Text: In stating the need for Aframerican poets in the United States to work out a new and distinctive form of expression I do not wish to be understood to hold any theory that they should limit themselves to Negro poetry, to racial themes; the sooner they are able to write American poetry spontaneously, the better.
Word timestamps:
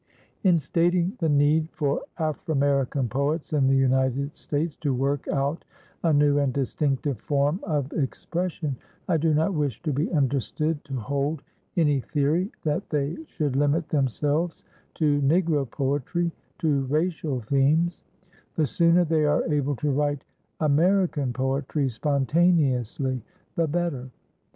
In 0.43 0.57
stating 0.57 1.13
the 1.19 1.29
need 1.29 1.67
for 1.69 2.01
Aframerican 2.17 3.07
poets 3.07 3.53
in 3.53 3.67
the 3.67 3.75
United 3.75 4.35
States 4.35 4.75
to 4.77 4.95
work 4.95 5.27
out 5.27 5.63
a 6.01 6.11
new 6.11 6.39
and 6.39 6.51
distinctive 6.51 7.19
form 7.19 7.59
of 7.61 7.93
expression 7.93 8.75
I 9.07 9.17
do 9.17 9.35
not 9.35 9.53
wish 9.53 9.79
to 9.83 9.93
be 9.93 10.11
understood 10.11 10.83
to 10.85 10.95
hold 10.95 11.43
any 11.77 11.99
theory 12.01 12.49
that 12.63 12.89
they 12.89 13.15
should 13.27 13.55
limit 13.55 13.89
themselves 13.89 14.63
to 14.95 15.21
Negro 15.21 15.69
poetry, 15.69 16.31
to 16.57 16.85
racial 16.85 17.41
themes; 17.41 18.03
the 18.55 18.65
sooner 18.65 19.05
they 19.05 19.23
are 19.25 19.43
able 19.53 19.75
to 19.75 19.91
write 19.91 20.23
American 20.59 21.31
poetry 21.31 21.89
spontaneously, 21.89 23.21
the 23.55 23.67
better. 23.67 24.09